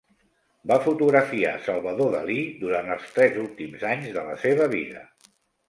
[0.69, 5.09] Va fotografiar Salvador Dalí durant els tres últims anys de la seva vida.